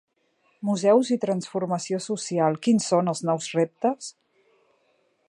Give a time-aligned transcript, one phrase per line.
[0.69, 4.13] Museus i transformació social: quins són els nous reptes?